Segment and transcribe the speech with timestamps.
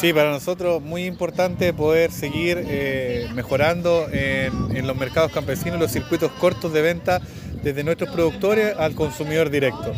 [0.00, 5.92] Sí, para nosotros muy importante poder seguir eh, mejorando en, en los mercados campesinos los
[5.92, 7.20] circuitos cortos de venta
[7.62, 9.92] desde nuestros productores al consumidor directo.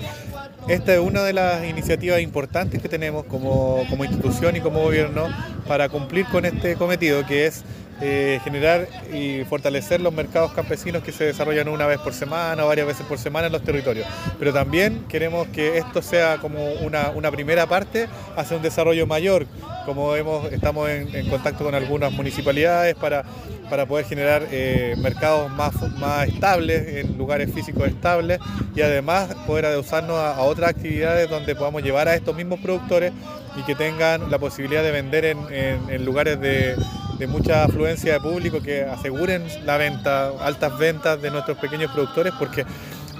[0.67, 5.29] Esta es una de las iniciativas importantes que tenemos como, como institución y como gobierno
[5.69, 7.63] para cumplir con este cometido, que es
[8.05, 12.67] eh, generar y fortalecer los mercados campesinos que se desarrollan una vez por semana o
[12.67, 14.09] varias veces por semana en los territorios.
[14.41, 19.47] Pero también queremos que esto sea como una, una primera parte hacia un desarrollo mayor,
[19.87, 23.23] como hemos, estamos en, contacto con algunas municipalidades para,
[23.71, 28.41] para poder generar eh, mercados más, más estables, en lugares físicos estables
[28.75, 33.13] y además poder adosarnos a, otras actividades donde podamos llevar a estos mismos productores
[33.57, 36.75] y que tengan la posibilidad de vender en, en, en lugares de,
[37.19, 42.33] de, mucha afluencia de público que aseguren la venta, altas ventas de nuestros pequeños productores
[42.39, 42.65] porque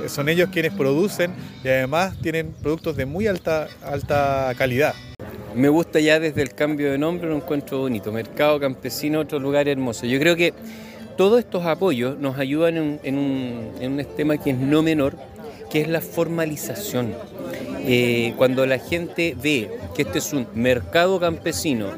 [0.07, 4.95] son ellos quienes producen y además tienen productos de muy alta, alta calidad.
[5.55, 8.11] Me gusta ya desde el cambio de nombre, lo encuentro bonito.
[8.11, 10.07] Mercado Campesino, otro lugar hermoso.
[10.07, 10.55] Yo creo que
[11.17, 15.17] todos estos apoyos nos ayudan en, en, un, en un tema que es no menor,
[15.71, 17.15] que es la formalización.
[17.85, 21.89] Eh, cuando la gente ve que este es un mercado campesino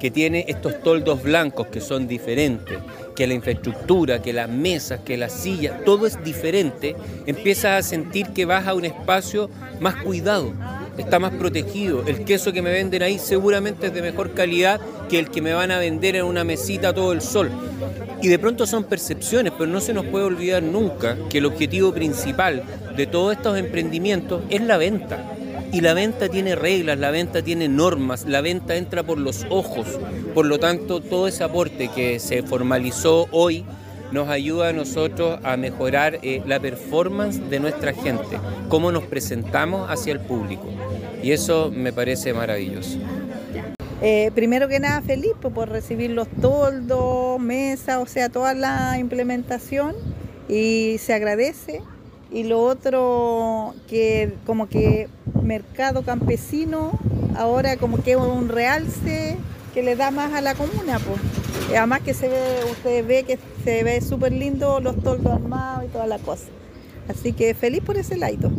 [0.00, 2.78] que tiene estos toldos blancos que son diferentes,
[3.14, 8.28] que la infraestructura, que las mesas, que las sillas, todo es diferente, empiezas a sentir
[8.28, 10.52] que vas a un espacio más cuidado,
[10.96, 12.02] está más protegido.
[12.06, 15.52] El queso que me venden ahí seguramente es de mejor calidad que el que me
[15.52, 17.50] van a vender en una mesita todo el sol.
[18.22, 21.92] Y de pronto son percepciones, pero no se nos puede olvidar nunca que el objetivo
[21.92, 22.62] principal
[22.96, 25.36] de todos estos emprendimientos es la venta.
[25.72, 29.86] Y la venta tiene reglas, la venta tiene normas, la venta entra por los ojos.
[30.34, 33.64] Por lo tanto, todo ese aporte que se formalizó hoy
[34.12, 39.88] nos ayuda a nosotros a mejorar eh, la performance de nuestra gente, cómo nos presentamos
[39.90, 40.66] hacia el público.
[41.22, 42.98] Y eso me parece maravilloso.
[44.02, 49.94] Eh, primero que nada, feliz por recibir los toldos, mesas, o sea, toda la implementación
[50.48, 51.82] y se agradece.
[52.32, 55.08] Y lo otro, que como que
[55.50, 56.92] mercado campesino
[57.36, 59.36] ahora como que es un realce
[59.74, 61.20] que le da más a la comuna, pues.
[61.76, 62.40] Además que se ve,
[62.70, 66.46] usted ve que se ve súper lindo los toldos armados y toda la cosa.
[67.08, 68.52] Así que feliz por ese lado.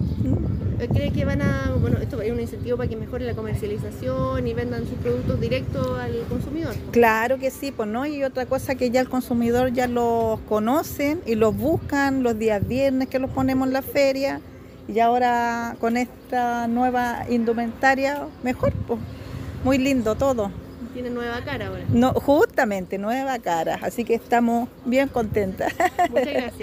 [0.93, 4.53] ¿Cree que van a, bueno, esto es un incentivo para que mejore la comercialización y
[4.53, 6.73] vendan sus productos directos al consumidor?
[6.91, 11.21] Claro que sí, pues no, y otra cosa que ya el consumidor ya los conocen
[11.25, 14.41] y los buscan los días viernes que los ponemos en la feria
[14.93, 18.99] y ahora con esta nueva indumentaria, mejor, pues
[19.63, 20.51] muy lindo todo.
[20.93, 21.83] Tiene nueva cara ahora.
[21.89, 25.73] No, justamente, nueva cara, así que estamos bien contentas.
[26.09, 26.53] Muchas gracias.